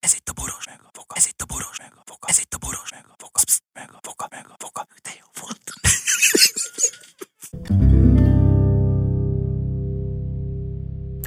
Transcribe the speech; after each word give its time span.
Ez 0.00 0.14
itt 0.14 0.28
a 0.28 0.32
boros 0.32 0.66
meg 0.66 0.80
a 0.82 0.90
foka. 0.92 1.14
Ez 1.16 1.26
itt 1.26 1.42
a 1.42 1.44
boros 1.44 1.78
meg 1.78 1.92
a 1.94 2.02
foka. 2.04 2.26
Ez 2.28 2.38
itt 2.38 2.54
a 2.54 2.58
boros 2.58 2.90
meg 2.90 3.04
a 3.08 3.14
foka. 3.18 3.40
Psz, 3.44 3.60
meg 3.72 3.90
a 3.92 3.98
foka, 4.02 4.28
meg 4.30 4.46
a 4.48 4.54
foka. 4.58 4.86
De 5.02 5.10
jó 5.20 5.26
volt. 5.40 5.62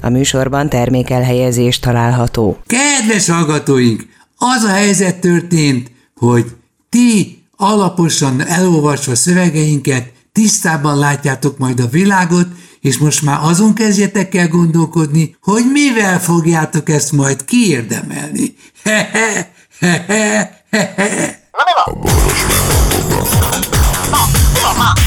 A 0.02 0.10
műsorban 0.10 0.70
termékelhelyezés 0.70 1.80
található. 1.80 2.62
Kedves 2.66 3.30
hallgatóink, 3.30 4.08
az 4.38 4.64
a 4.64 4.70
helyzet 4.70 5.20
történt, 5.20 5.92
hogy 6.16 6.56
ti 6.90 7.44
alaposan 7.56 8.42
elolvasva 8.48 9.16
szövegeinket 9.16 10.12
tisztában 10.32 10.98
látjátok 10.98 11.58
majd 11.58 11.80
a 11.80 11.88
világot, 11.88 12.48
és 12.82 12.98
most 12.98 13.22
már 13.22 13.40
azon 13.42 13.74
kezdjetek 13.74 14.36
el 14.36 14.48
gondolkodni, 14.48 15.36
hogy 15.42 15.64
mivel 15.72 16.20
fogjátok 16.20 16.90
ezt 16.90 17.12
majd 17.12 17.46
kiérdemelni. 17.46 18.56
He-he, 18.84 19.52
he-he, 19.80 20.64
he-he. 20.72 21.40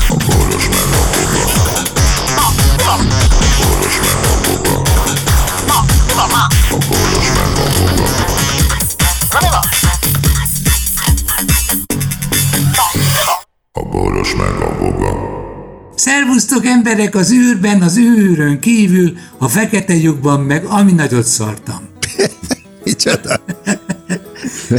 A 0.08 0.73
Szervusztok 15.94 16.66
emberek 16.66 17.14
az 17.14 17.32
űrben, 17.32 17.82
az 17.82 17.96
űrön 17.98 18.58
kívül, 18.60 19.12
a 19.38 19.48
fekete 19.48 19.94
lyukban, 19.96 20.40
meg 20.40 20.64
ami 20.64 20.92
nagyot 20.92 21.26
szartam. 21.26 21.80
Micsoda? 22.84 23.40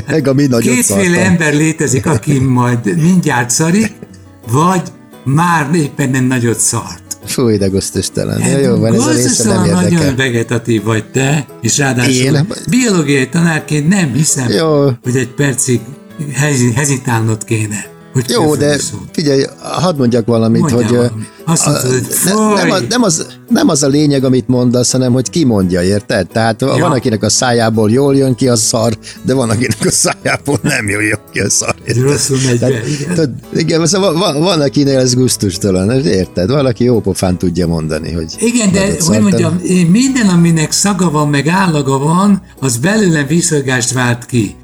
Meg 0.08 0.28
a 0.28 0.34
mi 0.34 0.46
nagyot 0.46 0.74
Kétféle 0.74 1.04
szartam. 1.16 1.24
ember 1.32 1.54
létezik, 1.54 2.06
aki 2.06 2.40
majd 2.40 3.02
mindjárt 3.02 3.50
szarik, 3.50 3.94
vagy 4.52 4.82
már 5.24 5.74
éppen 5.74 6.10
nem 6.10 6.24
nagyot 6.26 6.60
szart. 6.60 7.04
Fúj, 7.26 7.58
de 7.58 7.68
gusztustalan. 7.68 8.40
Ja, 8.42 8.58
jó 8.58 8.76
van, 8.78 8.94
ez 8.94 9.00
a 9.06 9.12
része 9.12 9.54
nem 9.54 9.70
nagyon 9.70 10.16
vegetatív 10.16 10.84
vagy 10.84 11.06
te, 11.12 11.46
és 11.62 11.78
ráadásul 11.78 12.14
Én? 12.36 12.48
biológiai 12.70 13.30
tanárként 13.30 13.88
nem 13.88 14.14
hiszem, 14.14 14.50
Jó. 14.52 14.84
hogy 15.04 15.16
egy 15.16 15.30
percig 15.34 15.80
hezi- 16.34 16.74
hezitálnod 16.74 17.44
kéne. 17.44 17.86
Hogy 18.16 18.30
Jó, 18.30 18.56
de 18.56 18.78
szót. 18.78 19.00
figyelj, 19.12 19.44
hadd 19.62 19.98
mondjak 19.98 20.26
valamit, 20.26 20.62
Mondjál 20.62 20.84
hogy... 20.84 20.96
valamit. 20.98 21.30
Azt 21.46 21.66
mondtad, 21.66 21.92
hogy 21.92 22.08
ne, 22.26 22.34
nem, 22.54 22.72
a, 22.72 22.80
nem, 22.90 23.04
az, 23.04 23.26
nem 23.50 23.70
az 23.70 23.84
a 23.84 23.88
lényeg, 23.88 24.24
amit 24.24 24.48
mondasz, 24.48 24.92
hanem 24.92 25.14
hogy 25.14 25.30
ki 25.30 25.44
mondja, 25.44 25.82
érted? 25.82 26.28
Tehát 26.28 26.62
ja. 26.62 26.78
van, 26.78 26.92
akinek 26.92 27.24
a 27.24 27.30
szájából 27.30 27.92
jól 27.92 28.16
jön 28.16 28.36
ki 28.36 28.48
a 28.48 28.56
szar, 28.56 28.98
de 29.22 29.34
van, 29.34 29.50
akinek 29.50 29.86
a 29.86 29.92
szájából 29.92 30.60
nem 30.62 30.90
jól 30.90 31.04
jön 31.04 31.20
ki 31.32 31.40
a 31.40 31.50
szar. 31.50 31.76
érted? 31.86 32.04
Rosszul 32.04 32.38
megy 32.46 32.60
be, 32.60 32.68
Tehát, 32.68 32.88
igen. 32.88 33.10
tudod, 33.10 33.30
igen, 33.54 33.86
szóval 33.86 34.14
van, 34.14 34.40
van, 34.40 34.62
akinél 34.62 34.98
ez 34.98 35.14
gusztustalan, 35.14 36.06
érted? 36.06 36.50
Valaki 36.50 36.84
jó 36.84 37.02
pofán 37.02 37.38
tudja 37.38 37.68
mondani, 37.68 38.12
hogy... 38.12 38.34
Igen, 38.40 38.72
de 38.72 38.86
hogy 38.86 39.02
szartam. 39.02 39.24
mondjam, 39.24 39.62
minden, 39.92 40.28
aminek 40.28 40.72
szaga 40.72 41.10
van, 41.10 41.30
meg 41.30 41.48
állaga 41.48 41.98
van, 41.98 42.42
az 42.60 42.78
belőlem 42.78 43.28
viszolgást 43.28 43.94
vált 43.94 44.26
ki. 44.26 44.56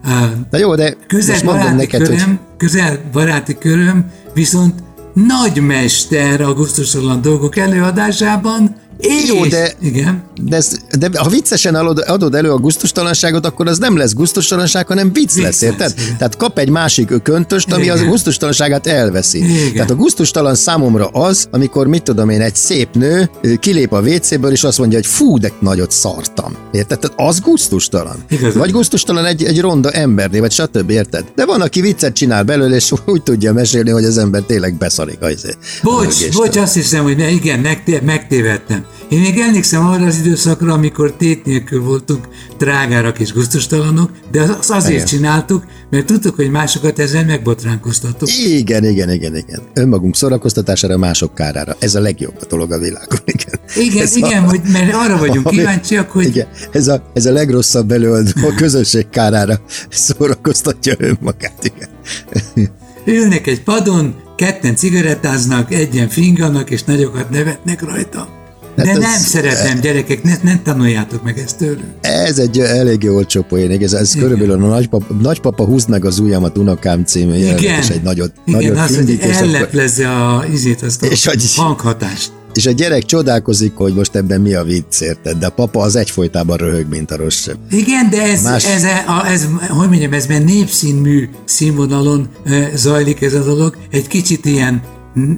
Na 0.51 0.57
jó, 0.57 0.75
de 0.75 0.97
közel 1.07 1.33
most 1.33 1.43
mondom 1.45 1.75
neked, 1.75 2.01
köröm, 2.01 2.25
hogy... 2.25 2.38
közel 2.57 2.99
baráti 3.11 3.57
köröm, 3.57 4.11
viszont 4.33 4.73
nagymester 5.13 6.41
a 6.41 6.53
gusztustalan 6.53 7.21
dolgok 7.21 7.57
előadásában, 7.57 8.75
és, 9.02 9.27
Jó, 9.27 9.45
de- 9.45 9.73
igen, 9.81 10.23
De, 10.41 10.55
ez, 10.55 10.71
de 10.99 11.09
ha 11.19 11.30
viccesen 11.30 11.75
adod, 11.75 12.03
adod 12.07 12.35
elő 12.35 12.52
a 12.52 12.57
gusztustalanságot, 12.57 13.45
akkor 13.45 13.67
az 13.67 13.77
nem 13.77 13.97
lesz 13.97 14.13
gusztustalanság, 14.13 14.88
hanem 14.88 15.13
vicc, 15.13 15.33
Vicc 15.33 15.44
lesz, 15.44 15.61
érted? 15.61 15.94
igen. 15.97 16.17
Tehát 16.17 16.38
kap 16.38 16.57
egy 16.59 16.69
másik 16.69 17.22
köntöst, 17.23 17.72
ami 17.73 17.83
Igen. 17.83 17.95
az 17.97 18.03
gusztustalanságát 18.03 18.88
elveszi. 18.88 19.38
Igen. 19.38 19.73
Tehát 19.73 19.89
a 19.89 19.95
gusztustalan 19.95 20.56
számomra 20.56 21.07
az, 21.07 21.47
amikor 21.51 21.88
mit 21.88 22.03
tudom 22.03 22.29
én, 22.29 22.41
egy 22.41 22.56
szép 22.56 22.95
nő 22.95 23.29
kilép 23.59 23.94
a 23.94 24.00
WC-ből, 24.00 24.51
és 24.51 24.63
azt 24.63 24.78
mondja, 24.78 24.97
hogy 24.97 25.07
fú, 25.07 25.38
de 25.38 25.51
nagyot 25.59 25.91
szartam. 25.91 26.56
Érted? 26.72 27.00
Tehát 27.00 27.29
az 27.29 27.39
gusztustalan. 27.39 28.16
Igazad. 28.29 28.57
Vagy 28.57 28.72
gusztustalan 28.72 29.25
egy, 29.25 29.44
egy 29.44 29.59
ronda 29.62 29.91
emberné, 29.91 30.39
vagy 30.39 30.51
stb. 30.51 30.89
Érted? 30.89 31.25
De 31.35 31.45
van, 31.45 31.62
aki 31.62 31.81
viccet 31.81 32.13
csinál 32.16 32.44
belőle, 32.44 32.75
és 32.75 32.91
úgy 33.06 33.23
tudja 33.23 33.53
mesélni, 33.53 33.89
hogy 33.89 34.06
az 34.06 34.18
ember 34.18 34.41
tényleg 34.41 34.73
beszarik. 34.78 35.22
Az, 35.22 35.56
Bocs, 35.83 36.31
bocs, 36.31 36.57
azt 36.57 36.73
hiszem, 36.73 37.03
hogy 37.03 37.18
ne, 37.18 37.29
igen, 37.29 37.59
megté- 37.59 38.01
megtévedtem. 38.01 38.85
Én 39.11 39.19
még 39.19 39.39
emlékszem 39.39 39.85
arra 39.85 40.05
az 40.05 40.17
időszakra, 40.17 40.73
amikor 40.73 41.13
tét 41.13 41.45
nélkül 41.45 41.83
voltunk 41.83 42.27
drágárak 42.57 43.19
és 43.19 43.33
guztustalanok, 43.33 44.09
de 44.31 44.41
az 44.41 44.69
azért 44.69 44.94
Igen. 44.94 45.05
csináltuk, 45.05 45.66
mert 45.89 46.05
tudtuk, 46.05 46.35
hogy 46.35 46.49
másokat 46.49 46.99
ezzel 46.99 47.25
megbotránkoztatok. 47.25 48.27
Igen, 48.38 48.83
igen, 48.83 49.09
igen, 49.11 49.35
igen. 49.35 49.59
Önmagunk 49.73 50.16
szórakoztatására, 50.16 50.97
mások 50.97 51.35
kárára. 51.35 51.75
Ez 51.79 51.95
a 51.95 52.00
legjobb 52.00 52.33
a 52.41 52.45
dolog 52.50 52.71
a 52.71 52.77
világon. 52.77 53.19
Igen, 53.25 53.59
Igen, 53.75 54.03
Ez 54.03 54.16
igen, 54.16 54.44
hogy, 54.44 54.61
mert 54.71 54.94
arra 54.94 55.17
vagyunk 55.17 55.45
ami- 55.47 55.57
kíváncsiak, 55.57 56.11
hogy 56.11 56.25
Igen, 56.25 56.47
ez 56.71 56.88
a, 56.88 57.03
ez 57.13 57.25
a 57.25 57.31
legrosszabb 57.31 57.91
előadó 57.91 58.31
a 58.47 58.53
közönség 58.55 59.09
kárára 59.09 59.61
szórakoztatja 59.89 60.94
önmagát. 60.97 61.71
Igen. 61.73 62.69
ülnek 63.05 63.47
egy 63.47 63.63
padon, 63.63 64.16
ketten 64.35 64.75
cigarettáznak, 64.75 65.73
egyen 65.73 66.09
finganak, 66.09 66.69
és 66.69 66.83
nagyokat 66.83 67.29
nevetnek 67.29 67.81
rajta. 67.83 68.39
De 68.75 68.85
Hát 68.87 68.95
ez- 68.95 69.01
nem 69.01 69.19
szeretem, 69.19 69.79
gyerekek, 69.79 70.23
ne, 70.23 70.33
ne 70.43 70.59
tanuljátok 70.63 71.23
meg 71.23 71.37
ezt 71.39 71.57
tőlünk. 71.57 71.83
Ez 72.01 72.37
egy 72.39 72.59
elég 72.59 73.03
jó 73.03 73.15
olcsó 73.15 73.41
poén, 73.41 73.81
ez, 73.81 73.93
ez 73.93 74.13
körülbelül 74.15 74.51
a 74.63 74.67
nagypapa, 74.67 75.13
nagypapa 75.21 75.65
húzd 75.65 75.89
meg 75.89 76.05
az 76.05 76.19
ujjamat 76.19 76.57
unokám 76.57 77.03
című 77.05 77.35
Igen, 77.35 77.79
és 77.79 77.89
egy 77.89 78.01
nagyot, 78.01 78.31
igen 78.45 78.59
nagyot 78.61 78.77
az, 78.77 78.85
hogy 78.87 78.95
findít, 78.95 79.23
és, 79.23 79.35
akkor, 79.35 79.47
elleplezze 79.55 80.09
a, 80.09 80.45
izét, 80.53 80.81
azt 80.81 81.03
a 81.03 81.05
És 81.05 81.25
hogy- 81.25 81.53
hanghatást. 81.55 82.31
és 82.53 82.65
a 82.65 82.71
gyerek 82.71 83.03
csodálkozik, 83.03 83.75
hogy 83.75 83.93
most 83.93 84.15
ebben 84.15 84.41
mi 84.41 84.53
a 84.53 84.63
vicc, 84.63 85.01
érted? 85.01 85.38
De 85.38 85.45
a 85.45 85.49
papa 85.49 85.81
az 85.81 85.95
egyfolytában 85.95 86.57
röhög, 86.57 86.88
mint 86.89 87.11
a 87.11 87.15
rossz 87.15 87.41
sem. 87.41 87.55
Igen, 87.71 88.09
de 88.09 88.21
ez, 88.21 88.43
Más- 88.43 88.65
ez, 88.67 88.83
a, 89.07 89.27
ez, 89.27 89.47
hogy 89.69 89.88
mondjam, 89.89 90.13
ez 90.13 90.25
már 90.25 90.43
népszínmű 90.43 91.29
színvonalon 91.45 92.27
e, 92.45 92.69
zajlik 92.75 93.21
ez 93.21 93.33
a 93.33 93.43
dolog. 93.43 93.75
Egy 93.91 94.07
kicsit 94.07 94.45
ilyen 94.45 94.81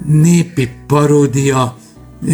népi 0.06 0.68
paródia, 0.86 1.76
e, 2.28 2.32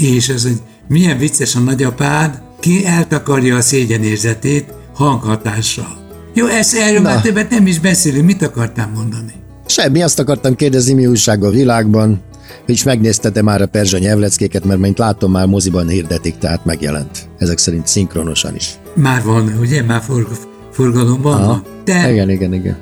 és 0.00 0.28
ez, 0.28 0.42
hogy 0.42 0.56
milyen 0.88 1.18
vicces 1.18 1.54
a 1.54 1.60
nagyapád, 1.60 2.42
ki 2.60 2.86
eltakarja 2.86 3.56
a 3.56 3.60
szégyenérzetét 3.60 4.72
hanghatással. 4.94 5.98
Jó, 6.34 6.46
ez, 6.46 6.74
erről 6.74 7.00
Na. 7.00 7.08
már 7.08 7.20
többet 7.20 7.50
nem 7.50 7.66
is 7.66 7.78
beszélünk. 7.78 8.24
Mit 8.24 8.42
akartál 8.42 8.90
mondani? 8.94 9.32
Semmi, 9.66 10.02
azt 10.02 10.18
akartam 10.18 10.54
kérdezni, 10.54 10.92
mi 10.92 11.06
újság 11.06 11.44
a 11.44 11.50
világban, 11.50 12.20
és 12.66 12.82
megnézte 12.82 13.42
már 13.42 13.62
a 13.62 13.66
perzsa 13.66 13.98
nyelvleckéket, 13.98 14.64
mert 14.64 14.80
mint 14.80 14.98
látom, 14.98 15.30
már 15.30 15.46
moziban 15.46 15.88
hirdetik, 15.88 16.38
tehát 16.38 16.64
megjelent. 16.64 17.28
Ezek 17.38 17.58
szerint 17.58 17.86
szinkronosan 17.86 18.54
is. 18.54 18.70
Már 18.94 19.22
van, 19.22 19.56
ugye? 19.60 19.82
Már 19.82 20.02
forg, 20.02 20.28
forgalomban 20.72 21.46
van. 21.46 21.62
De 21.84 22.12
Igen, 22.12 22.30
igen, 22.30 22.52
igen. 22.52 22.76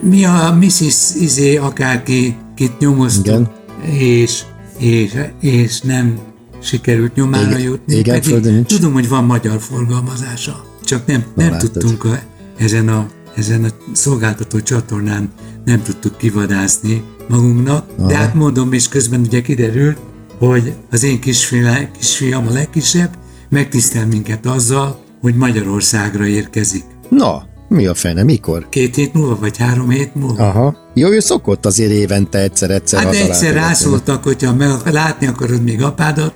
mi 0.00 0.24
a 0.24 0.58
Mrs. 0.60 1.14
Izé 1.20 1.56
akárki 1.56 2.36
kit 2.54 2.78
nyomoztuk, 2.78 3.24
Igen. 3.24 3.50
és, 3.98 4.42
és, 4.78 5.12
és 5.40 5.80
nem 5.80 6.18
sikerült 6.62 7.14
nyomára 7.14 7.48
Igen, 7.50 7.60
jutni. 7.60 7.94
igen, 7.96 8.20
pedig 8.20 8.64
tudom, 8.66 8.92
hogy 8.92 9.08
van 9.08 9.24
magyar 9.24 9.60
forgalmazása, 9.60 10.64
csak 10.84 11.06
nem, 11.06 11.24
nem 11.34 11.58
tudtunk 11.58 12.04
a, 12.04 12.20
ezen, 12.56 12.88
a, 12.88 13.08
ezen 13.34 13.64
a 13.64 13.68
szolgáltató 13.92 14.60
csatornán 14.60 15.30
nem 15.64 15.82
tudtuk 15.82 16.16
kivadászni 16.16 17.04
magunknak, 17.28 17.86
Aha. 17.98 18.08
de 18.08 18.16
hát 18.16 18.34
mondom, 18.34 18.72
és 18.72 18.88
közben 18.88 19.20
ugye 19.20 19.40
kiderült, 19.40 19.98
hogy 20.38 20.72
az 20.90 21.02
én 21.02 21.20
kisfiam, 21.20 21.90
kisfiam 21.98 22.46
a 22.46 22.52
legkisebb 22.52 23.10
megtisztel 23.48 24.06
minket 24.06 24.46
azzal, 24.46 25.00
hogy 25.20 25.34
Magyarországra 25.34 26.26
érkezik. 26.26 26.84
Na, 27.08 27.42
mi 27.68 27.86
a 27.86 27.94
fene, 27.94 28.22
mikor? 28.22 28.68
Két 28.68 28.94
hét 28.94 29.14
múlva, 29.14 29.36
vagy 29.40 29.56
három 29.56 29.88
hét 29.88 30.14
múlva? 30.14 30.48
Aha. 30.48 30.76
Jó, 30.94 31.08
ő 31.08 31.20
szokott 31.20 31.66
azért 31.66 31.90
évente 31.90 32.38
egyszer-egyszer 32.38 33.02
Hát 33.04 33.14
egyszer 33.14 33.54
rászóltak, 33.54 34.22
hogyha 34.22 34.54
meg 34.54 34.70
látni 34.84 35.26
akarod 35.26 35.62
még 35.62 35.82
apádat, 35.82 36.34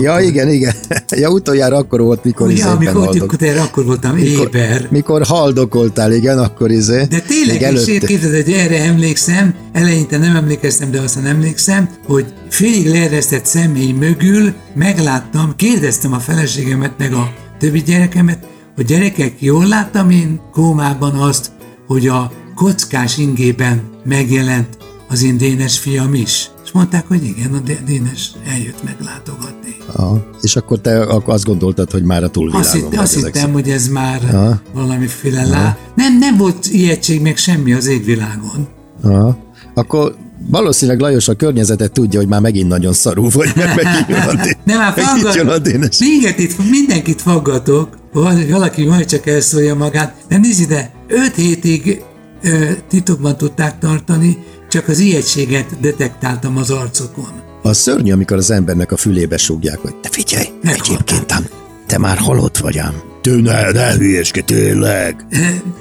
Ja, 0.00 0.20
igen, 0.20 0.48
igen. 0.48 0.72
Ja, 1.16 1.30
utoljára 1.30 1.76
akkor 1.76 2.00
volt, 2.00 2.24
mikor 2.24 2.46
ugye, 2.46 2.54
izében 2.56 2.76
amikor 2.76 3.04
haldok. 3.04 3.32
akkor, 3.32 3.56
akkor 3.56 3.84
voltam 3.84 4.16
éber. 4.16 4.88
Mikor 4.90 5.22
haldokoltál, 5.26 6.12
igen, 6.12 6.38
akkor 6.38 6.70
izé. 6.70 7.04
De 7.10 7.20
tényleg, 7.20 7.60
Még 7.60 7.72
és 7.72 7.86
előtte. 7.86 8.06
képzeld, 8.06 8.34
hogy 8.44 8.52
erre 8.52 8.82
emlékszem, 8.82 9.54
eleinte 9.72 10.18
nem 10.18 10.36
emlékeztem, 10.36 10.90
de 10.90 11.00
aztán 11.00 11.26
emlékszem, 11.26 11.88
hogy 12.06 12.24
félig 12.48 12.86
leeresztett 12.86 13.46
személy 13.46 13.92
mögül 13.92 14.52
megláttam, 14.74 15.52
kérdeztem 15.56 16.12
a 16.12 16.18
feleségemet, 16.18 16.92
meg 16.98 17.12
a 17.12 17.32
többi 17.58 17.82
gyerekemet, 17.82 18.46
hogy 18.74 18.84
gyerekek, 18.84 19.32
jól 19.38 19.66
láttam 19.66 20.10
én 20.10 20.40
kómában 20.52 21.14
azt, 21.14 21.50
hogy 21.86 22.06
a 22.08 22.32
kockás 22.54 23.18
ingében 23.18 23.82
megjelent 24.04 24.68
az 25.08 25.22
én 25.22 25.36
dénes 25.36 25.78
fiam 25.78 26.14
is. 26.14 26.50
És 26.64 26.70
mondták, 26.72 27.04
hogy 27.08 27.24
igen, 27.24 27.52
a 27.54 27.58
Dé- 27.58 27.84
Dénes 27.84 28.30
eljött 28.52 28.82
meglátogatni. 28.84 29.53
Aha. 29.92 30.26
És 30.40 30.56
akkor 30.56 30.78
te 30.80 31.06
azt 31.24 31.44
gondoltad, 31.44 31.90
hogy 31.90 32.02
már 32.02 32.22
a 32.22 32.28
túlvilágon 32.30 32.66
Azt, 32.70 32.80
vagy 32.80 32.96
azt 32.96 33.14
hittem, 33.14 33.52
hogy 33.52 33.68
ez 33.70 33.88
már 33.88 34.20
Aha. 34.32 34.60
valamiféle 34.74 35.46
lá... 35.46 35.76
Nem, 35.94 36.18
nem 36.18 36.36
volt 36.36 36.66
ijegység 36.66 37.20
meg 37.20 37.36
semmi 37.36 37.72
az 37.72 37.86
égvilágon. 37.86 38.68
Aha. 39.02 39.36
Akkor 39.74 40.14
valószínűleg 40.50 41.00
Lajos 41.00 41.28
a 41.28 41.34
környezetet 41.34 41.92
tudja, 41.92 42.18
hogy 42.20 42.28
már 42.28 42.40
megint 42.40 42.68
nagyon 42.68 42.92
szarú 42.92 43.30
vagy, 43.30 43.52
mert 43.56 43.74
megint 43.82 44.08
jön 44.08 44.20
a 44.20 44.32
Dénes. 44.34 44.56
Nem, 44.64 44.78
már 44.78 44.94
megint 44.96 45.34
jön 45.34 45.48
a 45.48 45.58
Dénes. 45.58 45.98
minket 45.98 46.38
itt, 46.38 46.70
mindenkit 46.70 47.20
faggatok, 47.20 47.88
Val- 48.12 48.48
valaki 48.50 48.84
majd 48.84 49.06
csak 49.06 49.26
elszólja 49.26 49.74
magát. 49.74 50.14
De 50.28 50.38
nézd 50.38 50.60
ide, 50.60 50.90
öt 51.08 51.34
hétig 51.34 52.02
ö, 52.42 52.70
titokban 52.88 53.36
tudták 53.36 53.78
tartani, 53.78 54.38
csak 54.68 54.88
az 54.88 54.98
ijegységet 54.98 55.80
detektáltam 55.80 56.56
az 56.56 56.70
arcokon. 56.70 57.42
A 57.66 57.72
szörnyű, 57.72 58.12
amikor 58.12 58.36
az 58.36 58.50
embernek 58.50 58.92
a 58.92 58.96
fülébe 58.96 59.36
súgják, 59.36 59.78
hogy 59.78 59.94
te 59.94 60.08
figyelj, 60.08 60.46
egyébként 60.62 61.32
ám, 61.32 61.46
te 61.86 61.98
már 61.98 62.18
halott 62.18 62.58
vagy 62.58 62.78
ám. 62.78 62.94
Te 63.20 63.30
ne, 63.30 63.70
ne 63.70 63.92
hülyeskedj, 63.92 64.52
tényleg. 64.54 65.26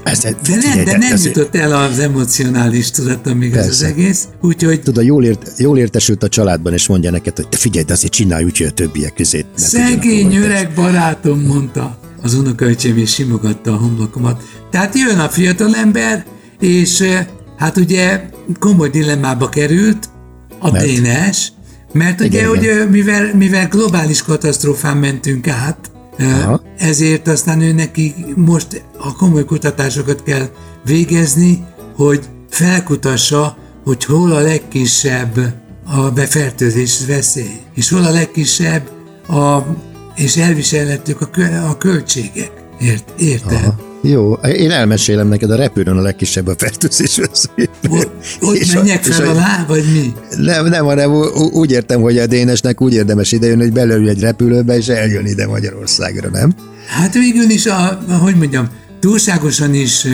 Ez, 0.04 0.20
De 0.20 0.36
nem, 0.46 0.86
de 0.86 0.98
nem 0.98 1.18
jutott 1.24 1.56
el 1.56 1.72
az 1.72 2.00
emocionális 2.00 2.92
tudatom 2.92 3.38
még 3.38 3.54
ez 3.54 3.68
az 3.68 3.84
egész, 3.84 4.28
úgyhogy 4.42 4.82
Tudod, 4.82 5.06
jól, 5.06 5.24
ért, 5.24 5.52
jól 5.58 5.78
értesült 5.78 6.24
a 6.24 6.28
családban, 6.28 6.74
és 6.74 6.88
mondja 6.88 7.12
neked, 7.12 7.36
hogy 7.36 7.50
te 7.50 7.58
figyelj, 7.58 7.86
de 7.86 7.94
azért 7.94 8.14
csinálj 8.14 8.44
úgy, 8.44 8.58
hogy 8.58 8.68
a 8.68 8.72
többiek 8.72 9.14
közé. 9.14 9.46
Szegény 9.56 10.36
öreg 10.36 10.72
barátom, 10.76 11.42
mondta. 11.42 11.98
Az 12.22 12.34
unokaöcsém 12.34 12.98
is 12.98 13.14
simogatta 13.14 13.72
a 13.72 13.78
homlokomat. 13.78 14.44
Tehát 14.72 14.96
jön 14.96 15.20
a 15.20 15.30
fiatalember, 15.30 16.26
és 16.60 17.00
eh, 17.00 17.26
hát 17.58 17.78
ugye 17.78 18.30
komoly 18.60 18.90
dilemmába 18.90 19.50
került 19.50 20.10
a 20.60 20.72
Mert? 20.72 20.86
Dénes, 20.86 21.52
mert 21.94 22.20
ugye, 22.22 22.38
Igen, 22.38 22.50
hogy 22.50 22.64
igen. 22.64 22.88
mivel, 22.88 23.36
mivel 23.36 23.68
globális 23.68 24.24
katasztrófán 24.24 24.98
mentünk 24.98 25.48
át, 25.48 25.92
Aha. 26.20 26.62
ezért 26.78 27.28
aztán 27.28 27.62
ő 27.62 27.72
neki 27.72 28.14
most 28.36 28.84
a 28.98 29.16
komoly 29.16 29.46
kutatásokat 29.46 30.24
kell 30.24 30.50
végezni, 30.86 31.66
hogy 31.96 32.26
felkutassa, 32.50 33.58
hogy 33.84 34.06
hol 34.06 34.32
a 34.32 34.40
legkisebb 34.40 35.54
a 35.86 36.12
befertőzés 36.12 37.06
veszély, 37.08 37.60
és 37.76 37.90
hol 37.90 38.04
a 38.04 38.12
legkisebb 38.12 38.90
a, 39.28 39.58
és 40.16 40.38
elviselhetők 40.38 41.22
a, 41.22 41.26
kö, 41.26 41.46
a 41.70 41.78
költségek. 41.78 42.52
Ért, 42.80 43.14
érted? 43.18 43.54
Aha. 43.54 43.93
Jó, 44.06 44.34
én 44.34 44.72
elmesélem 44.72 45.28
neked, 45.28 45.52
a 45.52 45.56
repülőn 45.56 45.98
a 45.98 46.02
legkisebb 46.02 46.48
a 46.48 46.56
fertőzés 46.58 47.18
veszély. 47.18 47.70
Ott, 48.42 48.74
menjek 48.74 49.04
fel 49.04 49.28
a- 49.28 49.30
alá, 49.30 49.66
vagy 49.68 49.84
mi? 49.94 50.14
Nem, 50.38 50.66
nem, 50.66 50.86
hanem 50.86 51.12
úgy 51.52 51.72
értem, 51.72 52.02
hogy 52.02 52.18
a 52.18 52.26
Dénesnek 52.28 52.82
úgy 52.82 52.94
érdemes 52.94 53.32
idejönni, 53.32 53.62
hogy 53.62 53.72
belőle 53.74 54.10
egy 54.10 54.20
repülőbe, 54.20 54.78
és 54.78 54.88
eljön 54.88 55.26
ide 55.26 55.48
Magyarországra, 55.48 56.30
nem? 56.30 56.54
Hát 56.88 57.14
végül 57.14 57.50
is, 57.50 57.66
a, 57.66 58.04
hogy 58.22 58.36
mondjam, 58.36 58.68
túlságosan 59.00 59.74
is 59.74 60.08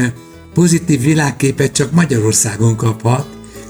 pozitív 0.54 1.02
világképet 1.02 1.72
csak 1.72 1.92
Magyarországon 1.92 2.76
kaphat, 2.76 3.28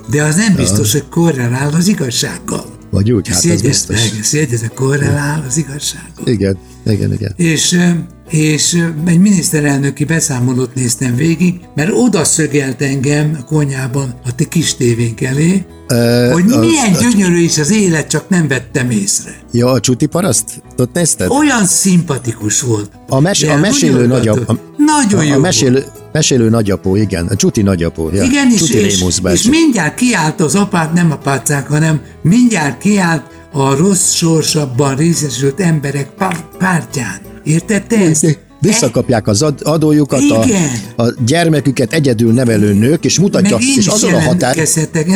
de 0.10 0.24
az 0.24 0.36
nem 0.36 0.56
biztos, 0.56 0.92
hogy 0.92 1.08
korrelál 1.10 1.74
az 1.74 1.88
igazsággal. 1.88 2.66
Vagy 2.92 3.12
úgy, 3.12 3.28
hát 3.28 3.36
Ezt 3.36 3.46
az 3.46 3.52
jegyezd 3.52 3.88
biztos. 3.88 4.12
meg, 4.32 4.54
ezt 4.54 4.72
korrelál 4.74 5.46
az 5.48 5.58
igazsággal. 5.58 6.26
Igen, 6.26 6.58
igen, 6.86 7.14
igen. 7.14 7.34
És, 7.36 7.80
és 8.30 8.84
egy 9.06 9.20
miniszterelnöki 9.20 10.04
beszámolót 10.06 10.74
néztem 10.76 11.16
végig, 11.16 11.60
mert 11.76 11.92
oda 11.94 12.24
szögelt 12.24 12.82
engem 12.82 13.38
a 13.40 13.44
konyában 13.44 14.14
a 14.26 14.36
te 14.36 14.44
kis 14.44 14.76
tévénk 14.76 15.22
elé, 15.22 15.66
Ö, 15.88 16.30
hogy 16.34 16.52
a- 16.52 16.60
milyen 16.60 16.94
gyönyörű 17.00 17.40
is 17.42 17.58
az 17.58 17.72
élet, 17.72 18.08
csak 18.08 18.30
nem 18.30 18.48
vettem 18.48 18.90
észre. 18.90 19.32
Ja, 19.52 19.72
a 19.72 19.80
csuti 19.80 20.06
paraszt? 20.06 20.62
Ott 20.78 20.94
nézted? 20.94 21.30
Olyan 21.30 21.66
szimpatikus 21.66 22.62
volt. 22.62 22.92
A, 23.08 23.20
mes- 23.20 23.44
a 23.44 23.56
mesélő 23.58 24.06
nagyapó. 24.06 24.58
Nagyon 24.78 25.20
a, 25.20 25.24
jó 25.24 25.28
a 25.28 25.32
volt. 25.32 25.42
mesélő, 25.42 25.86
mesélő 26.12 26.50
nagyapó, 26.50 26.96
igen. 26.96 27.26
A 27.28 27.36
csuti 27.36 27.62
nagyapó. 27.62 28.10
Ja. 28.14 28.24
Igen, 28.24 28.52
és, 28.52 28.60
csuti 28.60 28.78
és, 28.78 29.02
és 29.08 29.20
bácsi. 29.20 29.50
mindjárt 29.50 29.96
kiállt 29.96 30.42
az 30.42 30.56
apát, 30.56 30.94
nem 30.94 31.12
apácák, 31.12 31.68
hanem 31.68 32.02
mindjárt 32.22 32.78
kiállt 32.78 33.24
a 33.54 33.76
rossz 33.76 34.12
sorsabban 34.12 34.96
részesült 34.96 35.60
emberek 35.60 36.10
pár, 36.18 36.46
pártján. 36.58 37.18
Érted 37.44 37.84
te 37.88 37.98
ezt? 37.98 38.40
Visszakapják 38.62 39.28
az 39.28 39.42
ad- 39.42 39.62
adójukat, 39.62 40.30
a, 40.32 40.44
Igen. 40.46 40.70
a 40.96 41.14
gyermeküket 41.26 41.94
egyedül 41.94 42.34
nevelő 42.34 42.74
nők, 42.74 43.06
és 43.06 43.20
mutatja, 43.20 43.58
Meg 43.58 43.66
én 43.66 43.78
és 43.78 43.88
azon 43.88 44.14
a 44.14 44.20
határ... 44.22 44.56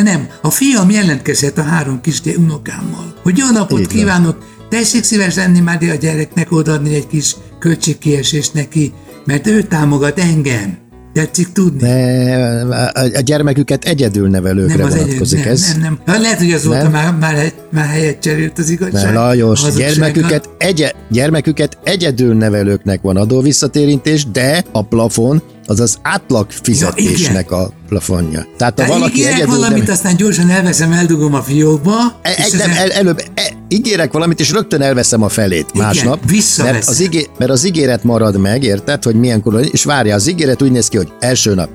nem, 0.02 0.28
a 0.42 0.50
fiam 0.50 0.90
jelentkezhet 0.90 1.58
a 1.58 1.62
három 1.62 2.00
kis 2.00 2.20
unokámmal, 2.36 3.14
hogy 3.22 3.38
jó 3.38 3.50
napot 3.50 3.78
van. 3.78 3.86
kívánok, 3.86 4.38
tessék 4.68 5.02
szíves 5.04 5.34
lenni 5.34 5.60
már 5.60 5.82
a 5.82 5.94
gyereknek 5.94 6.52
odaadni 6.52 6.94
egy 6.94 7.06
kis 7.06 7.36
költségkiesést 7.58 8.54
neki, 8.54 8.92
mert 9.24 9.46
ő 9.46 9.62
támogat 9.62 10.18
engem. 10.18 10.78
Tetszik 11.14 11.52
tudni? 11.52 11.88
Ne, 11.88 12.60
a, 12.76 13.20
gyermeküket 13.24 13.84
egyedül 13.84 14.28
nevelőkre 14.28 14.76
nem 14.76 14.86
az 14.86 14.96
vonatkozik 14.96 15.44
nem, 15.44 15.52
ez. 15.52 15.72
nem, 15.72 15.80
nem. 15.80 15.98
Ha 16.06 16.20
Lehet, 16.20 16.38
hogy 16.38 16.52
az 16.52 16.64
volt, 16.64 16.82
Nem? 16.82 16.90
már, 16.92 17.14
már, 17.20 17.52
már 17.70 17.86
helyet 17.86 18.20
cserélt 18.20 18.58
az 18.58 18.70
igazság. 18.70 19.04
Ne, 19.04 19.12
Lajos, 19.12 19.62
gyermeküket, 19.76 20.48
egye, 20.58 20.92
gyermeküket 21.10 21.78
egyedül 21.84 22.34
nevelőknek 22.34 23.00
van 23.02 23.16
adóvisszatérintés, 23.16 24.26
de 24.30 24.64
a 24.72 24.82
plafon 24.82 25.42
az 25.66 25.80
az 25.80 25.98
átlag 26.02 26.46
fizetésnek 26.50 27.50
a 27.50 27.70
plafonja. 27.88 28.46
Tehát 28.56 28.78
ha 28.78 28.84
Tehát 28.84 28.92
valaki 28.92 29.12
ígérek 29.18 29.32
egyedül 29.34 29.54
valamit, 29.54 29.78
nevel- 29.78 29.90
aztán 29.94 30.16
gyorsan 30.16 30.50
elveszem, 30.50 30.92
eldugom 30.92 31.34
a 31.34 31.42
fiókba, 31.42 31.92
E- 32.22 32.34
Egy, 32.36 32.54
nem, 32.56 32.70
el, 32.70 32.90
előbb 32.90 33.22
e, 33.34 33.42
ígérek 33.74 34.12
valamit, 34.12 34.40
és 34.40 34.50
rögtön 34.52 34.80
elveszem 34.80 35.22
a 35.22 35.28
felét 35.28 35.66
Igen, 35.72 35.86
másnap. 35.86 36.18
mert 36.64 36.88
az, 36.88 37.00
ígé, 37.00 37.26
mert 37.38 37.50
az 37.50 37.64
ígéret 37.64 38.04
marad 38.04 38.38
meg, 38.40 38.62
érted, 38.62 39.02
hogy 39.02 39.14
milyenkor, 39.14 39.60
és 39.70 39.84
várja, 39.84 40.14
az 40.14 40.28
ígéret 40.28 40.62
úgy 40.62 40.70
néz 40.70 40.88
ki, 40.88 40.96
hogy 40.96 41.12
első 41.20 41.54
nap 41.54 41.68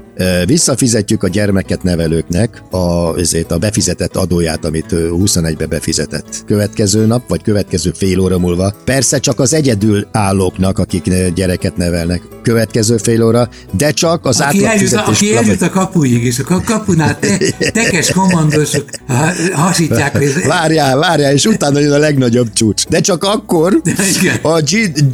visszafizetjük 0.46 1.24
a 1.24 1.28
gyermeket 1.28 1.84
nevelőknek 1.84 2.64
a, 2.72 3.18
ezért 3.18 3.52
a 3.52 3.58
befizetett 3.58 4.16
adóját, 4.16 4.66
amit 4.66 4.92
ö, 4.92 5.10
21-be 5.12 5.66
befizetett. 5.66 6.44
Következő 6.46 7.06
nap, 7.06 7.28
vagy 7.28 7.42
következő 7.42 7.92
fél 7.96 8.20
óra 8.20 8.40
múlva. 8.40 8.74
Persze 8.86 9.20
csak 9.20 9.40
az 9.40 9.54
egyedül 9.54 10.08
állóknak, 10.12 10.80
akik 10.80 11.14
gyereket 11.36 11.78
nevelnek. 11.78 12.22
Következő 12.42 12.98
fél 12.98 13.24
óra, 13.24 13.50
de 13.72 13.92
csak 13.92 14.26
az 14.26 14.40
aki 14.40 14.66
átlag 14.66 14.66
eljut, 14.66 14.94
aki 14.94 15.36
eljut 15.36 15.62
a 15.62 15.70
kapuig, 15.70 16.24
és 16.24 16.40
a 16.40 16.62
kapunál 16.66 17.20
te, 17.20 17.38
tekes 17.72 18.12
kommandósok 18.12 18.86
ha- 19.08 19.34
hasítják. 19.54 20.44
Várjál, 20.46 20.98
várjál, 20.98 21.34
és 21.34 21.46
utána 21.46 21.80
jön 21.80 21.92
a 21.92 21.98
legnagyobb 21.98 22.54
csúcs. 22.54 22.86
De 22.86 23.00
csak 23.00 23.24
akkor 23.24 23.82
a 24.42 24.62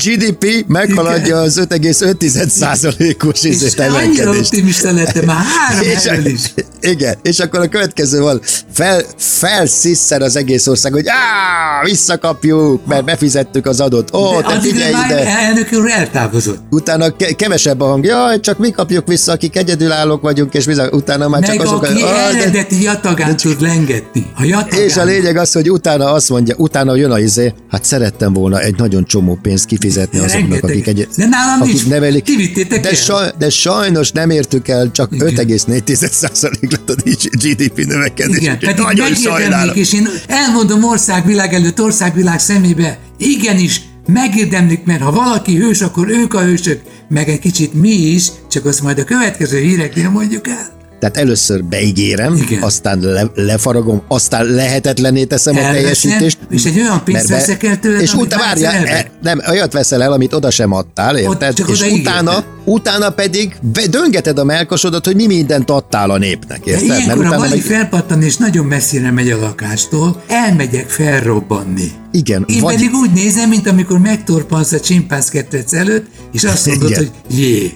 GDP 0.04 0.66
meghaladja 0.68 1.38
az 1.38 1.68
5,5%-os 1.70 3.44
És 3.44 3.50
izét 3.50 3.80
annyira 3.80 4.30
optimista 4.30 4.92
lettem, 4.96 5.26
már 5.26 5.44
három 5.58 5.88
És, 5.90 6.04
erről 6.06 6.26
is. 6.26 6.54
igen, 6.82 7.16
és 7.22 7.40
akkor 7.40 7.60
a 7.60 7.68
következő 7.68 8.22
van, 8.22 8.42
fel, 8.74 9.02
felszisszer 9.18 10.22
az 10.22 10.36
egész 10.36 10.68
ország, 10.68 10.92
hogy 10.94 11.06
á, 11.08 11.84
visszakapjuk, 11.84 12.86
mert 12.86 13.06
befizettük 13.06 13.66
az 13.66 13.80
adót. 13.80 14.14
Ó, 14.16 14.36
De 14.36 14.42
te 14.48 14.60
figyelj 14.60 14.94
ide! 15.06 15.28
elnök 15.28 15.70
úr 15.74 15.90
eltávozott. 15.92 16.60
Utána 16.70 17.16
ke- 17.16 17.36
kevesebb 17.36 17.82
a 17.82 17.86
hang, 17.86 18.06
jaj, 18.06 18.40
csak 18.40 18.58
mi 18.58 18.70
kapjuk 18.72 19.08
vissza, 19.08 19.32
akik 19.32 19.56
egyedülállók 19.58 20.22
vagyunk, 20.22 20.54
és 20.54 20.66
bizony, 20.66 20.88
utána 20.92 21.28
már 21.28 21.42
csak 21.44 21.58
Meg 21.58 21.66
azok... 21.68 21.84
aki 21.84 22.02
Ah, 22.02 22.32
de- 22.32 22.38
eredeti 22.42 22.82
jatagán 22.82 23.36
tud 23.38 23.62
lengetni. 23.62 24.26
A 24.38 24.44
jatagán. 24.44 24.82
És 24.86 24.98
a 24.98 25.04
lényeg 25.04 25.38
az, 25.38 25.52
hogy 25.52 25.72
utána 25.72 26.12
azt 26.14 26.30
mondja, 26.30 26.56
utána 26.58 26.96
jön 26.96 27.12
a 27.12 27.20
izé, 27.20 27.54
hát 27.72 27.84
szerettem 27.86 28.34
volna 28.34 28.60
egy 28.60 28.76
nagyon 28.78 29.06
csomó 29.06 29.40
pénzt 29.42 29.66
kifizetni 29.66 30.20
azoknak, 30.20 30.64
akik, 30.64 30.88
egy, 30.88 31.08
De 31.18 31.26
nálam 31.26 31.62
akik 31.62 31.74
nincs. 31.74 31.88
nevelik. 31.88 32.24
Kivittétek 32.24 32.82
de, 32.82 32.96
saj, 32.96 33.32
de 33.38 33.50
sajnos 33.50 34.12
nem 34.12 34.30
értük 34.30 34.68
el, 34.68 34.85
csak 34.92 35.12
Igen. 35.12 35.34
5,4% 35.36 36.72
lett 36.72 36.90
a 36.90 36.96
GDP 37.32 37.86
növekedés. 37.86 38.38
Igen, 38.38 38.60
pedig 38.60 38.84
nagyon 38.84 39.14
sajnálom. 39.14 39.76
és 39.76 39.94
én 39.94 40.10
elmondom 40.28 40.84
országvilág 40.84 41.54
előtt, 41.54 41.82
országvilág 41.82 42.40
szemébe, 42.40 43.00
igenis, 43.18 43.82
megérdemlik, 44.08 44.84
mert 44.84 45.02
ha 45.02 45.12
valaki 45.12 45.56
hős, 45.56 45.82
akkor 45.82 46.10
ők 46.10 46.34
a 46.34 46.44
hősök, 46.44 46.82
meg 47.10 47.30
egy 47.30 47.40
kicsit 47.40 47.74
mi 47.74 47.94
is, 47.94 48.28
csak 48.50 48.66
azt 48.66 48.82
majd 48.82 49.00
a 49.00 49.04
következő 49.04 49.60
híreknél 49.60 50.10
mondjuk 50.10 50.48
el. 50.48 50.75
Tehát 51.00 51.18
először 51.18 51.64
beígérem, 51.64 52.36
Igen. 52.36 52.62
aztán 52.62 53.00
le, 53.00 53.24
lefaragom, 53.36 54.02
aztán 54.08 54.46
lehetetlené 54.46 55.24
teszem 55.24 55.56
a 55.56 55.60
Elveszem, 55.60 55.82
teljesítést. 55.82 56.38
és 56.50 56.64
egy 56.66 56.80
olyan 56.80 57.04
pénzt 57.04 57.30
mert 57.30 57.42
veszek 57.42 57.64
el 57.64 57.80
tőled, 57.80 58.02
És 58.02 58.14
utána 58.14 58.52
egyszer 58.52 58.86
e, 58.86 59.12
nem, 59.22 59.42
olyat 59.50 59.74
veszel 59.74 60.04
el, 60.04 60.12
amit 60.12 60.34
oda 60.34 60.52
sem 60.52 60.72
adtál, 60.72 61.18
érted? 61.18 61.54
csak 61.54 61.70
és 61.70 61.82
utána, 61.82 62.44
utána 62.66 63.10
pedig 63.10 63.56
döngeted 63.90 64.40
a 64.40 64.44
melkasodat, 64.44 65.06
hogy 65.06 65.16
mi 65.16 65.26
mindent 65.26 65.70
adtál 65.70 66.10
a 66.10 66.18
népnek, 66.18 66.64
De 66.64 66.72
érted? 66.72 66.86
ilyenkor 66.86 67.12
a 67.26 67.28
utána 67.28 67.38
vali 67.38 67.50
meg- 67.50 67.62
felpattan, 67.62 68.22
és 68.22 68.38
nagyon 68.38 68.66
messzire 68.66 69.12
megy 69.12 69.30
a 69.32 69.40
lakástól, 69.40 70.24
elmegyek 70.28 70.90
felrobbanni. 70.90 71.92
Igen, 72.12 72.46
Én 72.48 72.62
vagy- 72.62 72.76
pedig 72.76 72.94
úgy 72.94 73.12
nézem, 73.12 73.50
mint 73.50 73.68
amikor 73.68 74.00
megtorpansz 74.00 74.72
a 74.72 74.80
csimpánz 74.80 75.32
előtt, 75.72 76.06
és 76.32 76.44
azt 76.44 76.66
mondod, 76.66 76.90
Igen. 76.90 77.00
hogy 77.28 77.38
jé. 77.40 77.74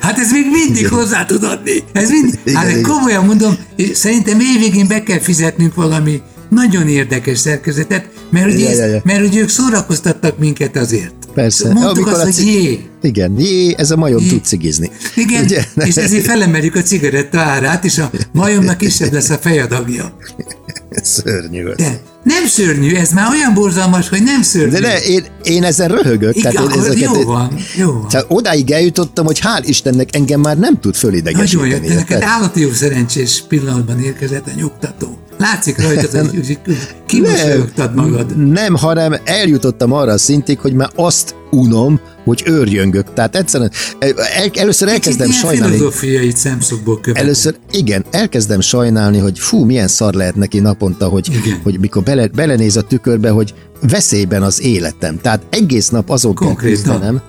Hát 0.00 0.18
ez 0.18 0.30
még 0.32 0.44
mindig 0.52 0.76
Igen. 0.82 0.90
hozzá 0.90 1.24
tud 1.26 1.42
adni. 1.44 1.82
Ez 1.92 2.10
mind, 2.10 2.38
Igen, 2.44 2.60
hát 2.60 2.70
igen. 2.70 2.82
komolyan 2.82 3.24
mondom, 3.24 3.54
szerintem 3.94 4.40
évvégén 4.40 4.88
be 4.88 5.02
kell 5.02 5.18
fizetnünk 5.18 5.74
valami 5.74 6.20
nagyon 6.48 6.88
érdekes 6.88 7.38
szerkezetet, 7.38 8.08
mert, 8.30 8.46
ugye, 8.46 8.64
Ja, 8.64 8.70
ez- 8.70 8.78
ja, 8.78 8.86
ja. 8.86 9.00
mert 9.04 9.26
ugye 9.26 9.40
ők 9.40 9.48
szórakoztattak 9.48 10.38
minket 10.38 10.76
azért. 10.76 11.12
Persze. 11.34 11.72
Mondtuk 11.72 12.06
Amikor 12.06 12.12
azt, 12.12 12.38
a 12.38 12.42
hogy 12.42 12.52
jé. 12.52 12.80
Igen, 13.02 13.38
jé, 13.38 13.74
ez 13.78 13.90
a 13.90 13.96
majom 13.96 14.26
tud 14.28 14.44
cigizni. 14.44 14.90
Igen, 15.16 15.44
Ugye? 15.44 15.64
és 15.74 15.96
ezért 15.96 16.24
felemeljük 16.24 16.74
a 16.74 16.82
cigaretta 16.82 17.38
árát, 17.40 17.84
és 17.84 17.98
a 17.98 18.10
majomnak 18.32 18.76
kisebb 18.76 19.12
lesz 19.12 19.30
a 19.30 19.38
fejadagja. 19.40 20.16
Szörnyű. 21.02 21.64
De 21.76 22.00
nem 22.24 22.46
szörnyű, 22.46 22.94
ez 22.94 23.10
már 23.10 23.30
olyan 23.30 23.54
borzalmas, 23.54 24.08
hogy 24.08 24.22
nem 24.22 24.42
szörnyű. 24.42 24.70
De 24.70 24.80
ne, 24.80 25.00
én, 25.02 25.24
én 25.42 25.64
ezen 25.64 25.88
röhögök. 25.88 26.36
Igen, 26.36 26.52
én 26.52 26.58
akkor 26.58 26.98
jó 26.98 27.22
van, 27.24 27.54
jó 27.76 27.92
van. 27.92 28.08
Tehát 28.08 28.26
odáig 28.28 28.70
eljutottam, 28.70 29.24
hogy 29.24 29.40
hál' 29.42 29.62
Istennek 29.66 30.14
engem 30.16 30.40
már 30.40 30.58
nem 30.58 30.72
tud 30.80 30.82
Nagyon 30.84 31.00
fölidegesíteni. 31.00 31.70
jó, 31.70 31.78
te 31.88 31.94
neked 31.94 32.22
állati 32.22 32.60
jó 32.60 32.72
szerencsés 32.72 33.42
pillanatban 33.48 34.00
érkezett 34.00 34.46
a 34.46 34.50
nyugtató. 34.56 35.18
Látszik 35.38 35.82
rajtad, 35.82 36.30
hogy 36.30 36.58
kimosolyogtad 37.06 37.94
magad. 37.94 38.48
Nem, 38.50 38.74
hanem 38.76 39.14
eljutottam 39.24 39.92
arra 39.92 40.12
a 40.12 40.18
szintig, 40.18 40.58
hogy 40.58 40.72
már 40.72 40.90
azt 40.94 41.34
unom, 41.50 42.00
hogy 42.24 42.42
őrjöngök. 42.46 43.12
Tehát 43.12 43.36
egyszerűen 43.36 43.70
el, 43.98 44.12
először 44.54 44.88
elkezdem 44.88 45.26
Kicsit 45.26 45.42
sajnálni. 45.42 45.74
filozófiai 45.76 46.32
szemszögből 46.34 47.00
követni. 47.00 47.20
Először 47.24 47.54
igen, 47.70 48.04
elkezdem 48.10 48.60
sajnálni, 48.60 49.18
hogy 49.18 49.38
fú, 49.38 49.64
milyen 49.64 49.88
szar 49.88 50.14
lehet 50.14 50.34
neki 50.34 50.58
naponta, 50.58 51.08
hogy, 51.08 51.28
Igen. 51.44 51.60
hogy 51.62 51.80
mikor 51.80 52.02
bele, 52.14 52.28
belenéz 52.34 52.76
a 52.76 52.82
tükörbe, 52.82 53.30
hogy 53.30 53.54
veszélyben 53.90 54.42
az 54.42 54.62
életem. 54.62 55.18
Tehát 55.20 55.42
egész 55.50 55.88
nap 55.88 56.10
azon 56.10 56.34
kell 56.34 56.54
küzdenem, 56.54 57.20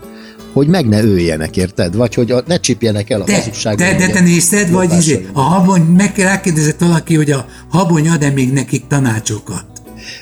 hogy 0.54 0.68
meg 0.68 0.88
ne 0.88 1.04
öljenek, 1.04 1.58
érted? 1.58 1.96
Vagy 1.96 2.14
hogy 2.14 2.32
a, 2.32 2.44
ne 2.48 2.58
csipjenek 2.58 3.10
el 3.10 3.22
a 3.22 3.24
Te, 3.24 3.34
hazugságon. 3.36 3.78
te, 3.78 3.96
de 3.96 4.08
te 4.08 4.20
nézted, 4.20 4.72
vagy 4.72 4.94
izé, 4.94 5.28
a 5.34 5.42
habony, 5.42 5.82
meg 5.82 6.12
kell 6.12 6.28
rákérdezett 6.28 6.80
valaki, 6.80 7.16
hogy 7.16 7.32
a 7.32 7.46
habony 7.70 8.10
ad-e 8.10 8.30
még 8.30 8.54
nekik 8.54 8.88
tanácsokat. 8.88 9.66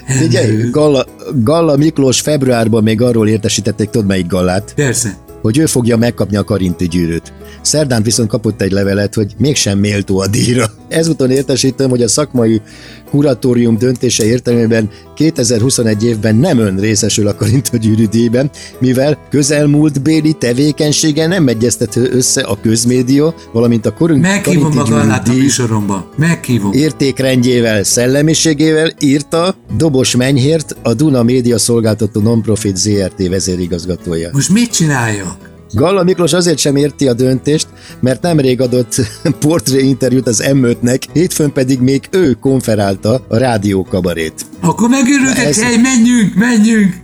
Figyelj. 0.08 0.70
Galla, 0.70 1.06
Galla 1.34 1.78
Miklós 1.78 2.20
februárban 2.22 2.84
még 2.84 3.02
arról 3.02 3.28
értesítették, 3.28 3.90
tudod 3.90 4.08
melyik 4.08 4.28
Gallát, 4.28 4.74
Persze. 4.76 5.18
Hogy 5.42 5.58
ő 5.58 5.66
fogja 5.66 5.98
megkapni 5.98 6.38
a 6.38 6.44
karinti 6.44 6.88
gyűrűt. 6.88 7.34
Szerdán 7.62 8.04
viszont 8.04 8.30
kapott 8.30 8.62
egy 8.62 8.72
levelet, 8.72 9.14
hogy 9.14 9.34
mégsem 9.38 9.80
méltó 9.80 10.20
a 10.20 10.28
díjra. 10.28 10.66
Ezúton 10.88 11.32
értesítem, 11.32 11.90
hogy 11.90 12.02
a 12.02 12.08
szakmai 12.08 12.62
kuratórium 13.10 13.78
döntése 13.78 14.26
értelmében 14.26 14.90
2021 15.22 16.04
évben 16.04 16.36
nem 16.36 16.60
ön 16.60 16.80
részesül 16.80 17.28
a 17.28 17.36
karinta 17.36 17.78
gyűrű 17.78 18.06
díjban, 18.06 18.50
mivel 18.80 19.18
közelmúlt 19.30 20.02
béli 20.02 20.34
tevékenysége 20.34 21.28
nem 21.28 21.48
egyeztető 21.48 22.10
össze 22.12 22.42
a 22.42 22.60
közmédia, 22.62 23.36
valamint 23.54 23.86
a 23.86 23.94
korunk 23.94 24.22
Meghívom 24.22 24.78
a 24.78 24.84
Gallát 24.84 25.28
a 25.28 25.34
műsoromba. 25.34 26.10
Meghívom. 26.16 26.72
értékrendjével, 26.74 27.84
szellemiségével 27.84 28.92
írta 29.00 29.56
Dobos 29.78 30.16
Menyhért, 30.16 30.76
a 30.84 30.94
Duna 30.94 31.24
Média 31.24 31.58
Szolgáltató 31.58 32.22
Nonprofit 32.22 32.78
ZRT 32.78 33.28
vezérigazgatója. 33.28 34.30
Most 34.34 34.50
mit 34.50 34.72
csináljak? 34.72 35.51
Galla 35.74 36.04
Miklós 36.04 36.34
azért 36.34 36.58
sem 36.58 36.76
érti 36.76 37.08
a 37.08 37.14
döntést, 37.14 37.68
mert 38.00 38.22
nemrég 38.22 38.62
adott 38.62 38.96
portré 39.40 39.84
interjút 39.84 40.28
az 40.28 40.44
M5-nek, 40.48 41.02
hétfőn 41.14 41.52
pedig 41.54 41.80
még 41.80 42.08
ő 42.12 42.34
konferálta 42.34 43.26
a 43.28 43.38
rádió 43.38 43.84
kabarét. 43.84 44.46
Akkor 44.62 44.90
megőrültek, 44.90 45.46
Ez- 45.46 45.62
hely, 45.62 45.78
menjünk, 45.78 46.36
menjünk! 46.36 46.96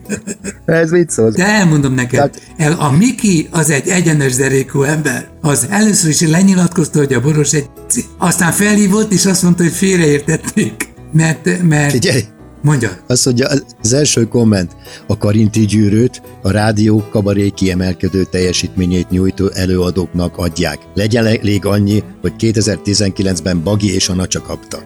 Ez 0.65 0.91
mit 0.91 1.09
szól? 1.09 1.29
De 1.31 1.45
elmondom 1.45 1.93
neked, 1.93 2.09
Tehát- 2.31 2.41
el, 2.57 2.71
a 2.79 2.91
Miki 2.91 3.47
az 3.51 3.69
egy 3.69 3.87
egyenes 3.87 4.35
derékú 4.35 4.81
ember. 4.81 5.29
Az 5.41 5.67
először 5.69 6.09
is 6.09 6.21
lenyilatkozta, 6.21 6.97
hogy 6.97 7.13
a 7.13 7.21
boros 7.21 7.53
egy 7.53 7.69
Aztán 8.17 8.51
felhívott, 8.51 9.11
és 9.11 9.25
azt 9.25 9.43
mondta, 9.43 9.63
hogy 9.63 9.71
félreértették. 9.71 10.87
Mert, 11.13 11.63
mert... 11.63 11.91
Figyelj! 11.91 12.21
Mondja. 12.61 12.89
Azt 13.07 13.25
mondja, 13.25 13.47
az 13.81 13.93
első 13.93 14.27
komment, 14.27 14.75
a 15.07 15.17
Karinti 15.17 15.65
gyűrűt 15.65 16.21
a 16.41 16.51
rádió 16.51 17.03
kabaré 17.09 17.49
kiemelkedő 17.49 18.23
teljesítményét 18.23 19.09
nyújtó 19.09 19.47
előadóknak 19.53 20.37
adják. 20.37 20.79
Legyen 20.93 21.25
elég 21.25 21.65
annyi, 21.65 22.03
hogy 22.21 22.33
2019-ben 22.39 23.63
Bagi 23.63 23.93
és 23.93 24.09
a 24.09 24.13
Nacsa 24.13 24.41
kapta. 24.41 24.81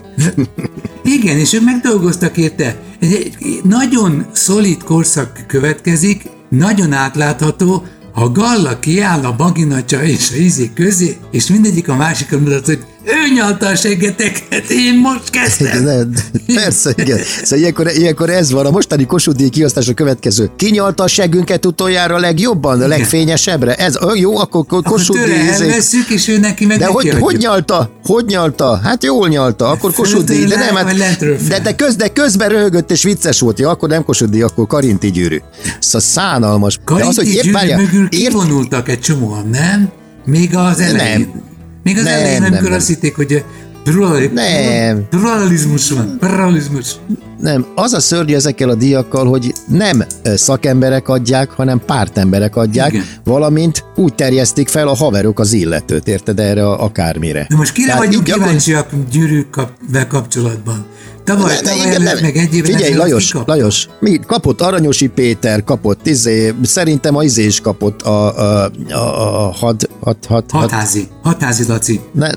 Igen, 1.17 1.37
és 1.37 1.53
ők 1.53 1.63
megdolgoztak 1.63 2.37
érte. 2.37 2.75
Egy, 2.99 3.11
egy 3.11 3.61
nagyon 3.63 4.25
szolid 4.31 4.83
korszak 4.83 5.43
következik, 5.47 6.29
nagyon 6.49 6.93
átlátható, 6.93 7.83
ha 8.11 8.31
Galla 8.31 8.79
kiáll 8.79 9.25
a 9.25 9.35
baginatja 9.35 10.03
és 10.03 10.31
a 10.31 10.35
izé 10.35 10.71
közé, 10.73 11.17
és 11.31 11.47
mindegyik 11.47 11.89
a 11.89 11.95
másikon 11.95 12.39
mutat, 12.39 12.65
hogy 12.65 12.79
ő 13.03 13.33
nyalta 13.35 13.67
a 13.67 13.75
seggeteket, 13.75 14.69
én 14.69 14.97
most 14.99 15.29
kezdtem. 15.29 15.83
De, 15.83 16.05
persze, 16.53 16.93
igen. 16.97 17.17
Szóval 17.43 17.59
ilyenkor, 17.59 17.91
ilyenkor 17.95 18.29
ez 18.29 18.51
van. 18.51 18.65
A 18.65 18.69
mostani 18.69 19.05
Kossuth 19.05 19.37
díj 19.37 19.49
kiosztás 19.49 19.87
a 19.87 19.93
következő. 19.93 20.51
Kinyalta 20.55 21.03
a 21.03 21.07
seggünket 21.07 21.65
utoljára 21.65 22.17
legjobban, 22.19 22.81
a 22.81 22.87
legfényesebbre? 22.87 23.73
Ez 23.75 23.97
jó, 24.13 24.37
akkor 24.37 24.65
Ko- 24.65 24.85
Akkor 24.85 24.99
díj. 25.01 25.23
izé- 25.23 25.61
elveszük, 25.61 26.09
és 26.09 26.27
ő 26.27 26.37
neki 26.39 26.65
meg 26.65 26.77
De 26.77 26.85
hogy, 26.85 26.95
nekiadjuk. 26.95 27.29
hogy 27.29 27.37
nyalta? 27.37 27.91
Hogy 28.03 28.25
nyalta? 28.25 28.79
Hát 28.83 29.03
jól 29.03 29.27
nyalta, 29.27 29.69
akkor 29.69 29.93
Kossuth 29.93 30.25
díj, 30.25 30.45
de 30.45 30.55
nem, 30.55 30.75
hát, 30.75 30.95
de, 31.47 31.59
de, 31.59 31.75
köz, 31.75 31.95
de 31.95 32.07
közben 32.07 32.49
röhögött 32.49 32.91
és 32.91 33.03
vicces 33.03 33.39
volt, 33.39 33.59
ja, 33.59 33.69
akkor 33.69 33.89
nem 33.89 34.03
Kossuth 34.03 34.31
díj, 34.31 34.41
akkor 34.41 34.67
Karinti 34.67 35.11
gyűrű. 35.11 35.37
Szóval 35.79 36.01
szánalmas. 36.01 36.75
De 36.75 36.81
Karinti 36.85 37.09
az, 37.09 37.15
hogy 37.15 37.27
épp 37.27 37.41
gyűrű 37.41 37.51
várjál, 37.51 37.77
mögül 37.79 38.09
kivonultak 38.09 38.89
egy 38.89 38.99
csomóan, 38.99 39.47
nem? 39.51 39.89
Még 40.25 40.55
az 40.55 40.79
elején. 40.79 41.49
Még 41.83 41.97
az 41.97 42.03
Nem, 42.03 42.13
elején, 42.13 42.43
amikor 42.43 42.69
nem. 42.69 42.73
azt 42.73 42.87
hitték, 42.87 43.15
hogy 43.15 43.43
pluralizmus 45.09 45.89
van. 45.89 46.17
Pluralizmus. 46.19 46.95
Nem, 47.41 47.65
az 47.75 47.93
a 47.93 47.99
szörnyű 47.99 48.33
ezekkel 48.35 48.69
a 48.69 48.75
díjakkal, 48.75 49.25
hogy 49.27 49.53
nem 49.67 50.03
szakemberek 50.35 51.09
adják, 51.09 51.49
hanem 51.51 51.81
pártemberek 51.85 52.55
adják, 52.55 52.93
Igen. 52.93 53.05
valamint 53.23 53.83
úgy 53.95 54.13
terjesztik 54.15 54.67
fel 54.67 54.87
a 54.87 54.95
haverok 54.95 55.39
az 55.39 55.53
illetőt, 55.53 56.07
érted 56.07 56.39
erre 56.39 56.67
a, 56.67 56.83
akármire. 56.83 57.45
De 57.49 57.55
most 57.55 57.73
kire 57.73 57.95
vagyunk 57.95 58.25
gyakor- 58.25 58.43
kíváncsiak 58.43 58.87
gyűrűkkel 59.11 60.07
kapcsolatban? 60.09 60.85
Tavaly, 61.23 61.53
Ne, 61.53 61.59
tavaly 61.69 61.87
igen, 61.87 62.07
előtt, 62.07 62.21
meg 62.21 62.37
egy 62.37 62.55
évvel 62.55 62.71
Figyelj, 62.71 62.93
Lajos, 62.93 63.25
kikap- 63.31 63.47
Lajos, 63.47 63.87
mi 63.99 64.19
kapott 64.27 64.61
Aranyosi 64.61 65.07
Péter, 65.07 65.63
kapott 65.63 66.07
izé, 66.07 66.53
szerintem 66.63 67.15
a 67.15 67.23
izé 67.23 67.43
is 67.43 67.59
kapott 67.61 68.01
a, 68.01 68.37
a, 68.39 68.71
a, 68.89 69.45
a 69.47 69.51
had, 69.51 69.89
had, 69.99 70.17
had, 70.27 70.43
Hatázi. 70.51 71.07
Hatázi, 71.23 71.63
Laci. 71.67 71.99
ne, 72.13 72.29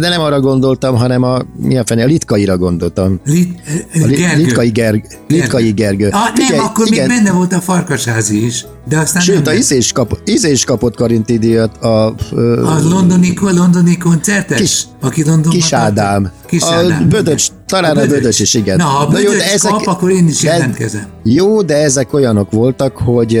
de 0.00 0.08
nem 0.08 0.20
arra 0.20 0.40
gondoltam, 0.40 0.96
hanem 0.96 1.22
a, 1.22 1.38
mi 1.56 1.76
a 1.78 1.82
fene, 1.86 2.02
a 2.02 2.06
Litkaira 2.06 2.56
gondoltam. 2.58 3.20
Lit, 3.24 3.60
A 4.02 4.06
Gergő. 4.16 4.42
Litkai, 4.44 4.68
Gerg, 4.70 5.04
Litkai 5.28 5.70
Gergő. 5.72 6.06
Ah, 6.08 6.12
nem, 6.12 6.34
Figyelj, 6.34 6.58
akkor 6.60 6.86
még 6.90 7.06
benne 7.06 7.32
volt 7.32 7.52
a 7.52 7.60
farkasházi 7.60 8.44
is. 8.46 8.64
De 8.88 8.98
aztán 8.98 9.22
Sőt, 9.22 9.34
a 9.36 9.40
nem 9.40 9.52
lett. 9.52 9.62
izé 9.62 9.76
is, 9.76 9.92
kap, 9.92 10.18
izé 10.24 10.50
is 10.50 10.64
kapott 10.64 10.96
Karinti 10.96 11.38
díjat, 11.38 11.76
a, 11.76 12.14
ö, 12.32 12.64
A 12.66 12.78
londoni, 12.88 13.34
londoni 13.40 13.96
koncertes? 13.98 14.58
Kis- 14.60 14.84
aki 15.00 15.22
Londonban 15.24 15.52
Kis 15.52 15.72
Ádám. 15.72 16.30
Kis 16.46 16.62
A 16.62 16.72
Ádám. 16.72 17.08
Bödöcs, 17.08 17.46
talán 17.66 17.96
a 17.96 18.06
Bödöcs 18.06 18.40
is, 18.40 18.54
igen. 18.54 18.76
Na, 18.76 18.84
ha 18.84 18.98
a 19.06 19.12
Na 19.12 19.18
jó, 19.18 19.24
Bödöcs 19.24 19.44
de 19.46 19.52
ezek- 19.52 19.70
kap, 19.72 19.86
akkor 19.86 20.10
én 20.10 20.28
is 20.28 20.42
jelentkezem. 20.42 21.06
Jó, 21.24 21.62
de 21.62 21.76
ezek 21.76 22.12
olyanok 22.12 22.50
voltak, 22.50 22.96
hogy, 22.96 23.40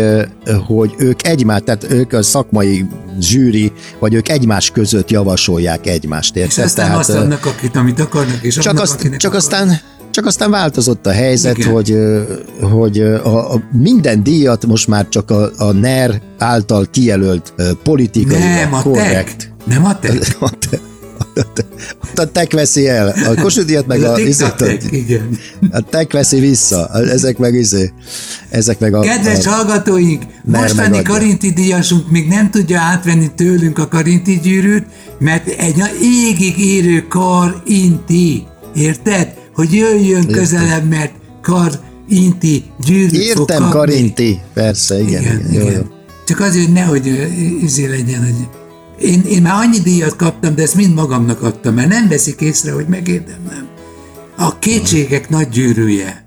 hogy 0.66 0.94
ők 0.98 1.26
egymás, 1.26 1.60
tehát 1.64 1.86
ők 1.90 2.12
a 2.12 2.22
szakmai 2.22 2.86
zsűri, 3.20 3.72
vagy 3.98 4.14
ők 4.14 4.28
egymás 4.28 4.70
között 4.70 5.10
javasolják 5.10 5.86
egymást, 5.86 6.36
És 6.36 6.42
érted? 6.42 6.64
aztán 6.64 6.90
azt 6.90 7.08
ö, 7.08 7.18
adnak, 7.18 7.46
akit, 7.46 7.76
amit 7.76 8.00
akarnak, 8.00 8.38
és 8.42 8.54
csak, 8.54 8.66
adnak, 8.66 8.82
azt, 8.82 8.94
akinek 8.94 9.18
csak 9.18 9.34
akarnak. 9.34 9.52
aztán 9.52 9.80
csak 10.18 10.26
aztán 10.26 10.50
változott 10.50 11.06
a 11.06 11.10
helyzet, 11.10 11.58
Igen. 11.58 11.70
hogy, 11.72 11.96
hogy 12.60 13.00
a, 13.00 13.52
a 13.54 13.62
minden 13.72 14.22
díjat 14.22 14.66
most 14.66 14.88
már 14.88 15.08
csak 15.08 15.30
a, 15.30 15.50
a 15.56 15.72
NER 15.72 16.20
által 16.38 16.86
kijelölt 16.90 17.54
politikai 17.82 18.38
Nem, 18.38 18.74
a 18.74 18.82
korrekt. 18.82 19.36
tek. 19.36 19.52
Nem 19.64 19.84
a 19.84 19.98
tek. 19.98 20.18
A 20.40 20.50
te- 20.58 20.80
a 21.34 21.52
te- 21.52 22.22
a 22.22 22.30
tek 22.30 22.52
veszi 22.52 22.88
el, 22.88 23.08
a 23.08 23.40
Kossuth 23.40 23.86
meg 23.86 24.02
a, 24.02 24.12
a 24.12 24.18
izét, 24.18 24.54
tek, 24.54 24.82
igen. 24.90 25.38
a 25.70 25.80
tek 25.80 26.12
veszi 26.12 26.40
vissza, 26.40 26.84
A- 26.84 26.98
ezek 26.98 27.38
meg 27.38 27.54
izé, 27.54 27.92
ezek 28.50 28.78
meg 28.78 28.94
a, 28.94 29.00
Kedves 29.00 29.46
a 29.46 29.50
hallgatóink, 29.50 30.22
mostani. 30.44 31.02
Karinti 31.02 31.50
díjasunk 31.50 32.10
még 32.10 32.28
nem 32.28 32.50
tudja 32.50 32.80
átvenni 32.80 33.30
tőlünk 33.36 33.78
a 33.78 33.88
Karinti 33.88 34.40
gyűrűt, 34.42 34.86
mert 35.18 35.46
egy 35.48 35.76
na- 35.76 35.94
égig 36.02 36.58
érő 36.58 37.06
Karinti. 37.08 38.46
Érted? 38.74 39.34
Hogy 39.58 39.74
jöjjön 39.74 40.26
közelebb, 40.26 40.88
mert 40.88 41.12
Karinti 41.42 42.64
gyűrűt 42.86 43.30
fog 43.32 43.50
Értem. 43.50 43.70
Karinti, 43.70 44.40
persze, 44.54 45.00
igen, 45.00 45.22
Igen, 45.22 45.38
igen, 45.38 45.52
jó, 45.52 45.60
igen. 45.60 45.72
jó. 45.72 45.82
Csak 46.26 46.40
azért, 46.40 46.64
hogy 46.64 46.74
nehogy 46.74 47.06
izé 47.62 47.86
legyen, 47.86 48.24
hogy 48.24 48.48
én, 49.08 49.22
én 49.28 49.42
már 49.42 49.54
annyi 49.54 49.78
díjat 49.78 50.16
kaptam, 50.16 50.54
de 50.54 50.62
ezt 50.62 50.74
mind 50.74 50.94
magamnak 50.94 51.42
adtam, 51.42 51.74
mert 51.74 51.88
nem 51.88 52.08
veszik 52.08 52.40
észre, 52.40 52.72
hogy 52.72 52.86
megérdemlem. 52.88 53.68
A 54.36 54.58
kétségek 54.58 55.28
nagy 55.28 55.48
gyűrűje. 55.48 56.26